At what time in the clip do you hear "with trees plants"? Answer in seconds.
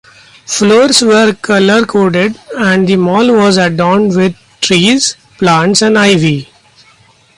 4.15-5.83